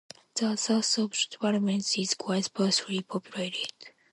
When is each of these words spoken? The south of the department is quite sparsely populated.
The 0.33 0.55
south 0.55 0.97
of 0.97 1.11
the 1.11 1.25
department 1.29 1.95
is 1.95 2.15
quite 2.15 2.45
sparsely 2.45 3.03
populated. 3.03 3.71